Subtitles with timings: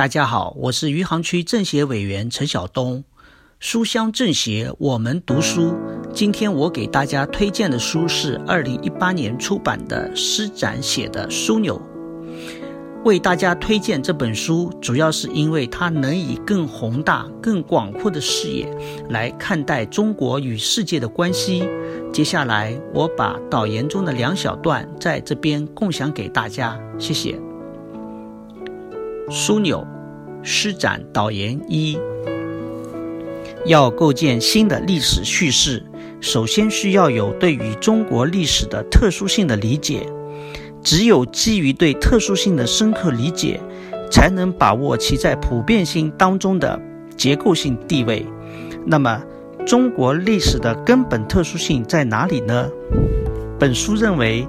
[0.00, 3.04] 大家好，我是余杭区政协委员陈晓东。
[3.58, 5.74] 书香政协，我们读书。
[6.10, 11.78] 今天我给大家推荐的书是二零一八年出版的施展写的《枢纽》。
[13.04, 18.74] 为大家推荐这本书，主要是因为它能以更宏大、更广阔的视野
[19.10, 21.68] 来看待中国与世界的关系。
[22.10, 27.38] 接下来，我把导言中的两小段在这边共享给大家，谢谢。
[29.30, 29.86] 枢纽，
[30.42, 31.96] 施展导言一。
[33.64, 35.84] 要构建新的历史叙事，
[36.20, 40.04] 首先需要有对于中国历史的特殊性的理解。
[40.82, 43.60] 只有基于对特殊性的深刻理解，
[44.10, 46.80] 才能把握其在普遍性当中的
[47.16, 48.26] 结构性地位。
[48.84, 49.22] 那么，
[49.64, 52.68] 中国历史的根本特殊性在哪里呢？
[53.60, 54.44] 本书认为，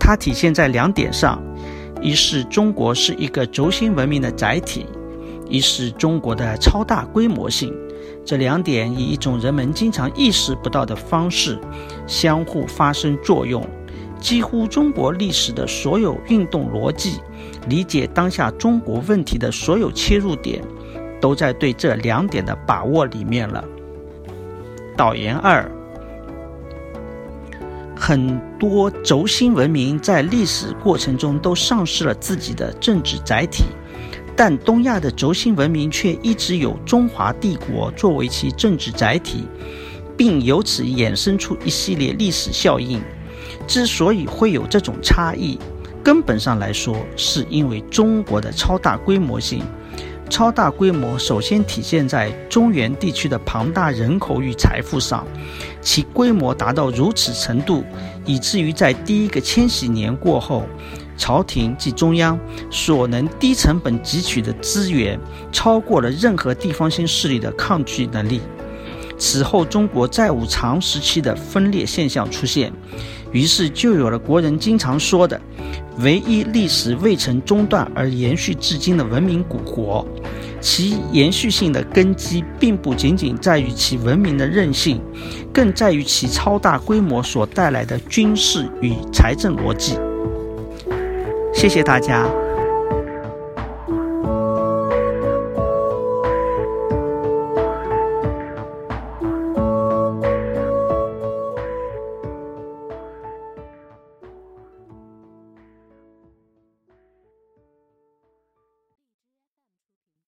[0.00, 1.40] 它体现在两点上：
[2.04, 4.84] 一是中国是一个轴心文明的载体；
[5.48, 7.74] 一是中国的超大规模性。
[8.26, 11.58] 这两点以一种人们经常意识不到的方式
[12.06, 13.66] 相互发生作用，
[14.20, 17.20] 几乎中国历史的所有运动逻辑、
[17.70, 20.62] 理解当下中国问题的所有切入点，
[21.22, 23.64] 都在对这两点的把握里面了。
[24.94, 25.66] 导言二：
[28.06, 33.64] 很多轴心文明在历史过程中都丧失了自己的政治载体。
[34.36, 39.48] 但东亚的轴心文明却一直有中华帝国作为其政治载体，
[40.18, 43.00] 并由此衍生出一系列历史效应。
[43.66, 45.58] 之所以会有这种差异，
[46.02, 49.62] 根本上来说，是因为中国的超大规模性。
[50.30, 55.26] 超大规模首先体现在中原地区的庞大人口与财富上，
[55.80, 57.84] 其规模达到如此程度，
[58.24, 60.64] 以至于在第一个千禧年过后。
[61.16, 62.36] 朝廷及中央
[62.72, 65.16] 所能低成本汲取的资源，
[65.52, 68.40] 超过了任何地方性势力的抗拒能力。
[69.26, 72.70] 此后，中国再无长时期的分裂现象出现，
[73.32, 75.40] 于是就有了国人经常说的
[76.00, 80.06] “唯一历史未曾中断而延续至今的文明古国”。
[80.60, 85.00] 其延续性的根基，并不仅仅在于其文明的韧性，
[85.54, 89.98] 更在于其超大规模所带来的军事与财政逻辑。
[91.54, 92.43] 谢谢大家。